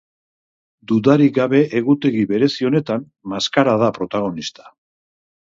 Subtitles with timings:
[0.91, 3.05] Dudarik gabe egutegi berezi honetan,
[3.35, 4.69] maskara da protagonista.